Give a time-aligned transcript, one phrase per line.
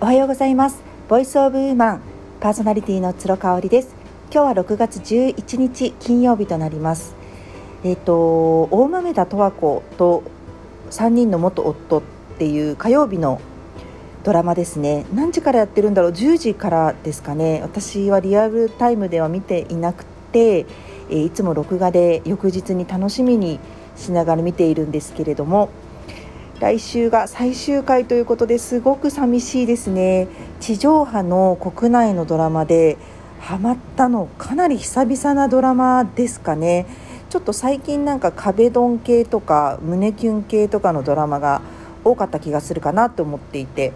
[0.00, 0.82] おはようございます。
[1.08, 2.00] ボイスオブウーマン
[2.40, 3.94] パーソナリティの鶴香織です。
[4.30, 7.14] 今日は6月11日金曜日となります。
[7.84, 10.24] えっ、と大豆田十和子と
[10.90, 12.02] 3人の元夫っ
[12.38, 13.40] ていう火曜日の
[14.24, 15.06] ドラマですね。
[15.14, 17.60] 何時からやってるんだろう？10時からですかね。
[17.62, 20.66] 私はリアルタイムでは見ていなくて、
[21.08, 23.60] えいつも録画で翌日に楽しみに
[23.96, 25.68] しながら見ているんですけれども
[26.60, 30.28] 来週が最終回ということですごく寂しいですね。
[30.60, 32.96] 地上波の国内のドラマで
[33.40, 36.86] ハマったのかなり久々なドラマですかね。
[37.28, 41.60] ちょっと最近なんか壁ドン系とか胸キュン系とかのドラマが
[42.04, 43.92] 多かった気がするかなと思っていて。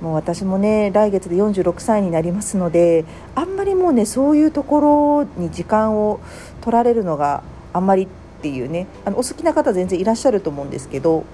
[0.00, 6.20] もう私もね来月で46歳になりますのであんまりもうねそういうところに時間を
[6.60, 7.42] 取られるのが
[7.72, 8.08] あんまりっ
[8.42, 11.24] ていうねあのお好きな方全然いらっしゃると思うんですけど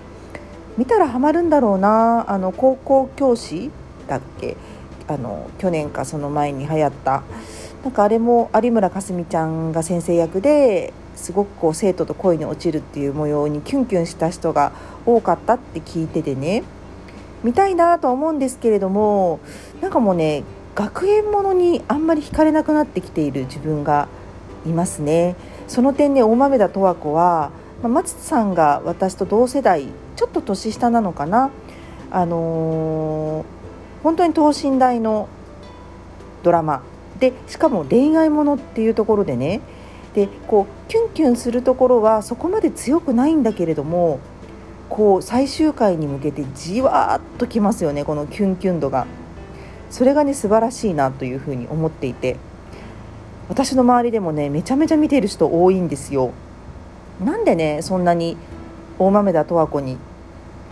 [0.79, 2.25] 見たらハマるんだろうな。
[2.31, 3.70] あの高校教師
[4.09, 4.56] だっけ？
[5.06, 7.23] あの去年かその前に流行った。
[7.84, 14.73] なんかあれも有村架純ちゃんが先生役ですごくこう生徒と恋に落ちるっていう模様にキュンキュンした人が
[15.05, 16.62] 多かったって聞いててね。
[17.42, 19.41] 見たいなとは思うんですけれども
[19.81, 20.45] なんかもうね
[20.77, 24.09] 学園ものにあんまり惹かれなくなってきている自分が
[24.64, 25.34] いますね。
[25.67, 27.51] その点ね大豆田十和子は、
[27.83, 31.50] まあ、松さんが私と同世代ちょっと年下なのかな。
[32.11, 35.28] あのー、本当に等身大の
[36.42, 36.83] ドラマ。
[37.19, 39.61] でしかも恋愛ものっていうところでね。
[40.14, 44.20] でこうキュンキュンするところはそこまで強くないんだけれども
[44.91, 49.06] こう最終回に向けてじわーっときますよねこのキュンキュン度が。
[49.91, 52.36] それがね素晴らしいなというふうに思っていて。
[53.48, 56.33] 私の周りでもねめちゃめちゃ見てる人多いんですよ。
[57.23, 58.37] なんでねそんなに
[58.98, 59.98] 大豆田十和子に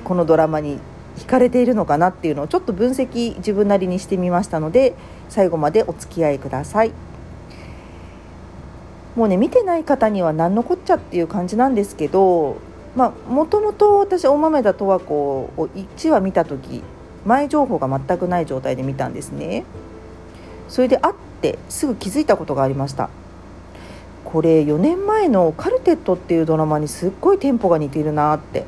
[0.04, 0.78] このドラマに
[1.16, 4.94] 惹かれているのかなっていうのをちょっと分析自分なりにしてみましたので
[5.28, 6.92] 最後までお付き合いください。
[9.16, 12.56] もうね見てない方には何のこっちゃっていう感じなんですけど
[12.94, 16.82] もともと私大豆田十和子を1話見た時
[17.26, 19.64] 前情報が全くない状態で見たんですね。
[20.68, 23.10] それで会ってすぐ気づいたことがありました。
[24.32, 28.64] これ4年前の「カルテット」っていうドラマにすっごいテンポが似てるなって。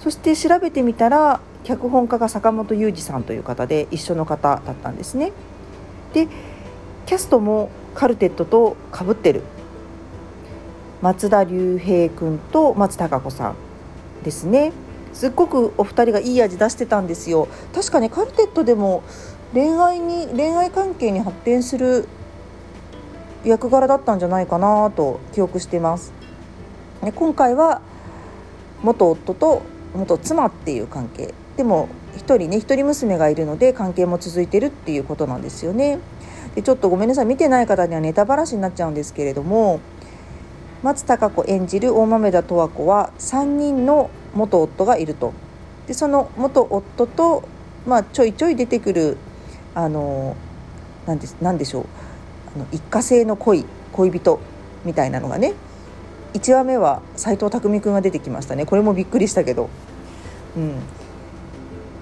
[0.00, 5.32] そして調べてみたら脚本家が坂本雄二さんという方で一緒の方だったんですね。
[6.14, 6.28] で
[7.06, 9.42] キャストもカルテットとかぶってる。
[11.02, 13.54] 松田龍平君と松たか子さん
[14.24, 14.72] ですね。
[15.12, 17.48] すっごくお二人がいい味出してたんですよ。
[17.74, 19.02] 確かねカルテットでも
[19.52, 22.08] 恋愛に恋愛関係に発展する
[23.50, 26.12] 役柄だったんじゃないかなと記憶しています。
[27.02, 27.80] で今回は
[28.82, 29.62] 元夫と
[29.94, 31.32] 元妻っていう関係。
[31.56, 35.98] でも一人ね一人娘がいるので関係も続いてるっていうことなんですよね。
[36.54, 37.26] でちょっとごめんなさい。
[37.26, 39.80] 見てない方にはネタばらしになっちゃうんですけれども
[40.82, 45.32] 松たか子演じる大豆田十和子は3人の元夫がいると。
[45.86, 47.44] でその元夫と、
[47.86, 49.16] まあ、ちょいちょい出てくる
[49.74, 50.34] あの
[51.06, 51.86] なんでなんでしょう。
[52.72, 54.40] 一過性の恋恋人
[54.84, 55.54] みたいなのがね
[56.34, 58.66] 1話目は斎藤工君が出てきましたね。
[58.66, 59.70] これもびっくりしたけど、
[60.56, 60.74] うん、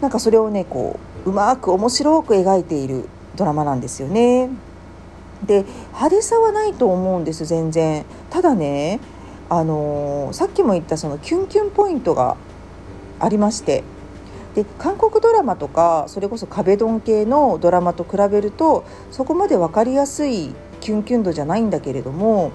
[0.00, 4.50] なんかそれをねこううまく面白く描いているドラマなんですよね。
[5.44, 8.04] で派手さはないと思うんです全然。
[8.31, 8.98] ただね
[9.48, 12.36] あのー、さっきも言ったそのキュンキュンポイントが
[13.21, 13.84] ありまして。
[14.54, 22.53] で韓国ドラマとかそれこそ壁ドン系のドラマと比べるとそこまで分かりやすいキュンキュン度じゃないんだけれども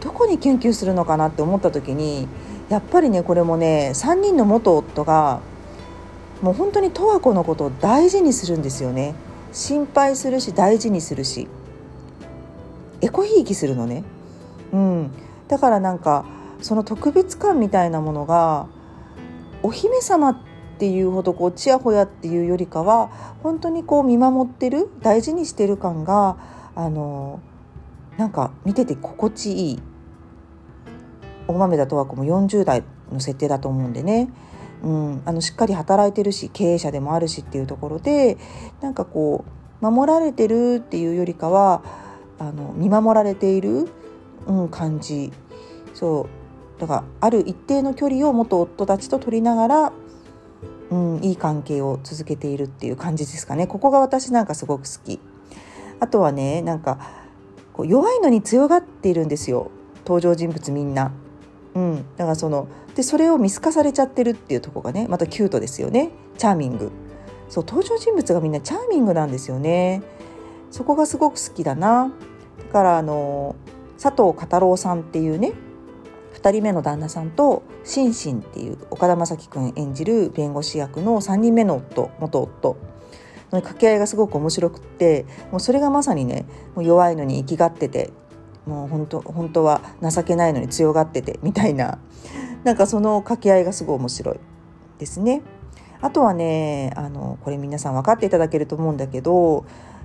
[0.00, 2.28] どこにキュンキュンするのかなって思った時に
[2.68, 5.40] やっぱりねこれもね3人の元夫が
[6.42, 9.14] もう本当に十和子のことを大事にするんですよね。
[9.52, 11.48] 心配するし大事にするし。
[13.00, 14.02] エコひいきするのね、
[14.72, 15.10] うん、
[15.46, 16.24] だからなんか
[16.62, 18.66] その特別感みたいなものが
[19.62, 23.08] お姫様ってっていうほどこうちやほやっていうよりかは
[23.42, 26.36] 本当にこう見守ってる大事にしてる感が
[26.74, 27.40] あの
[28.18, 29.82] なんか見てて心地いい。
[31.46, 32.82] 大豆田十和子も40代
[33.12, 34.30] の設定だと思うんでね、
[34.82, 38.38] うん、あのしっかり働いてるし経営者でもあるしっていうところで
[38.80, 39.44] なんかこ
[39.82, 41.82] う守られてるっていうよりかは
[42.38, 43.88] あの見守られている、
[44.46, 45.32] うん、感じ。
[45.92, 46.28] そ
[46.78, 46.80] う。
[46.80, 49.92] だからある一定の距離を元夫たちと取りながら、
[50.90, 53.66] うん、いい関係を続けているっていう感じですかね。
[53.66, 55.20] ここが私なんかすごく好き。
[56.00, 56.98] あとはねなんか
[57.72, 59.70] こう弱いのに強がっているんですよ。
[60.04, 61.12] 登場人物みんな。
[61.74, 66.10] うん、だからそのでそれを見透かされちゃってるっていうとこがねまたキュートですよね。
[66.38, 66.92] チャーミング。
[67.48, 70.02] そう登場人物がみんなチャーミングなんですよね。
[70.70, 72.12] そこがすごく好きだな。
[72.58, 73.56] だからあの
[74.00, 75.52] 佐藤小太郎さんっていうね
[76.44, 82.76] 2人目の旦那さんとシンシンっていう岡田将生君演じる弁護士役の3人目の夫元夫
[83.50, 86.44] の掛け合いがすごく面白くってもうそれがまさにね
[86.74, 88.12] もう弱いのに生きがってて
[88.66, 91.98] もう本当本当は情けないのに強がっててみたいな
[92.62, 94.40] なんかその掛け合いがすごい面白い
[94.98, 95.42] ですね。
[96.02, 99.64] あとはねあのこれ皆さん分かっていただけると思うんだけど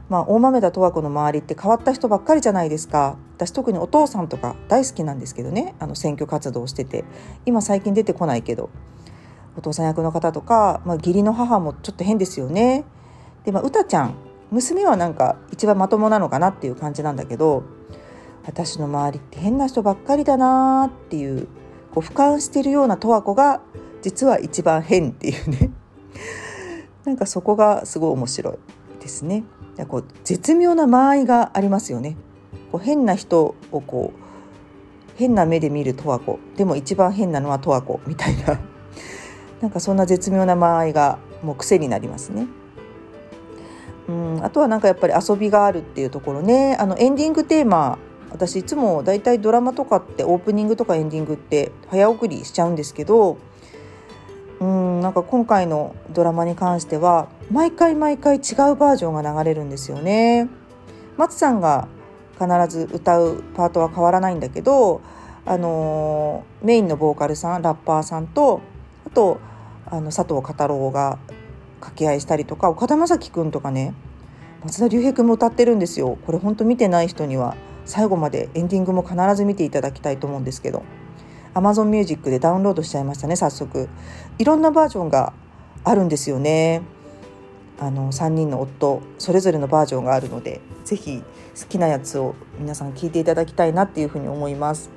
[0.09, 3.17] まあ、大豆田十和子の周りって変わった人ばっかりじゃないですか。
[3.35, 5.75] 私特にお父さんとか大好きなんですけどね。
[5.79, 7.05] あの選挙活動をしてて。
[7.45, 8.69] 今最近出てこないけど。
[9.55, 12.85] お父さん役の方とか、まあ、義理の母もちょっと変ですよね。
[13.43, 14.15] でまあ歌ちゃん
[14.51, 17.63] 娘はなんか一番まともなのかなっていう感じなんだけど
[18.45, 21.47] 私の周りって変な人ばっかりだなっていう
[21.91, 23.61] こう俯瞰してるような十和子が
[24.01, 25.71] 実は一番変っていうね。
[27.05, 28.59] なんかそこがすごい面白い。
[29.09, 29.43] ですね。
[29.87, 32.15] こう絶妙な間合いがありますよね。
[32.71, 34.19] こう変な人をこう
[35.17, 38.59] 変な目で見る十和子でも一番変なのは十和子みたいな
[39.61, 42.47] なんかそんな絶妙な間合いがもう癖になりますね。
[44.07, 47.99] うんあとはなんかやっぱり遊びがあるっていうところねあのエンディングテーマ
[48.31, 53.37] 私いつもだいたいドラマとかってオープニングとかエンディングって早送りしちゃうんですけど
[54.99, 60.47] なんか今回のドラマに関しては毎回毎回違うバージョンが流れるんですよね。
[61.17, 61.87] 松さんが
[62.39, 65.01] 必ず歌うパートは変わらないんだけど、
[65.45, 68.61] あの、メインのボーカルさんラッパーさんと
[69.05, 69.39] あと
[69.85, 71.17] あの佐藤太郎が
[71.79, 73.93] 掛け合いしたりとか岡田将生くんとかね
[74.63, 76.17] 松田龍平くんも歌ってるんですよ。
[76.25, 77.55] これ本当見てない人には
[77.85, 80.83] 最後までエンディングも必ず見ていただきたいと思うんですけど
[81.53, 83.89] Amazon Music でダウンロードしちゃいましたね早速。
[84.37, 85.33] いろんなバージョンが
[85.83, 86.81] あるんですよね。
[87.79, 91.23] あの3人の夫それぞれのバージョンがあるので是非
[91.57, 94.89] 好きなやつを皆さん聞いていただきたいなっていうふうに思います。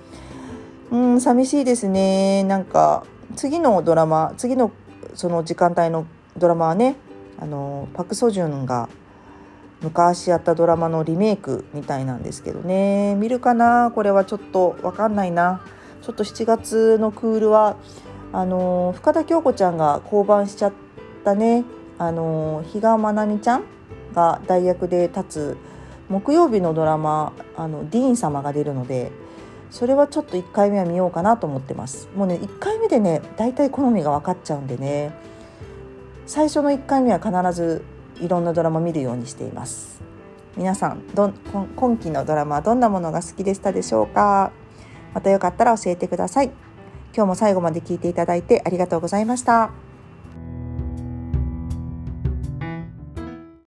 [0.90, 2.42] うん寂しいですね。
[2.44, 3.04] なんか
[3.36, 4.72] 次のドラマ次の
[5.14, 6.06] その時間帯の
[6.36, 6.96] ドラマはね
[7.38, 8.88] あのパク・ソジュンが
[9.80, 13.14] 昔やったドラマのリメイクみたいなんですけどね。
[13.14, 13.92] 見るかな？
[13.94, 15.64] これはちょっと分かんないな。
[16.02, 17.76] ちょっと7月のクールは
[18.32, 20.72] あの深田恭子ちゃんが降板しちゃっ
[21.24, 21.64] たね。
[21.98, 23.64] あの比嘉愛未ちゃん
[24.12, 25.56] が代役で立つ
[26.08, 29.12] 木曜日のドラマあのディーン様が出るので
[29.70, 32.08] それはちょっと1回目は見ようかなと思ってます。
[32.16, 35.14] もうね1回目でね大体好みが分かっちゃうんでね
[36.26, 37.84] 最初の1回目は必ず
[38.20, 40.02] いろんなドラマ見るようにしています。
[40.56, 41.32] 皆さんど
[41.76, 44.50] 今期のドラマはどんなものが好きでしたでしょうか？
[45.14, 46.46] またよかったら教えてください
[47.14, 49.91] 今日も最後まで聞いていただいてありがとうございました。